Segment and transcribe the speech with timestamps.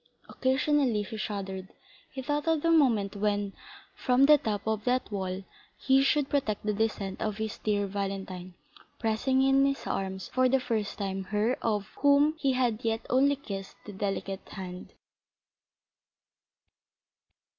[0.27, 1.67] Occasionally he shuddered;
[2.11, 3.53] he thought of the moment when,
[3.93, 5.43] from the top of that wall,
[5.77, 8.55] he should protect the descent of his dear Valentine,
[8.97, 13.35] pressing in his arms for the first time her of whom he had yet only
[13.35, 14.93] kissed the delicate hand.